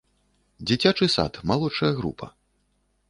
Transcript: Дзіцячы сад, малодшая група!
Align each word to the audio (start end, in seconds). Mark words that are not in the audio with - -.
Дзіцячы 0.71 1.05
сад, 1.15 1.33
малодшая 1.53 1.93
група! 2.01 2.33